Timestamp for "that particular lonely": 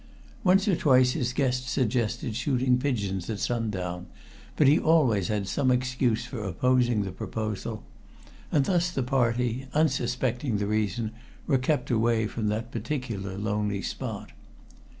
12.47-13.83